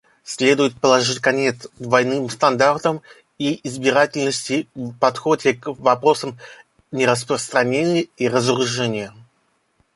[0.23, 3.03] Следует положить конец двойным стандартам
[3.37, 6.39] и избирательности в подходе к вопросам
[6.91, 9.13] нераспространения и разоружения.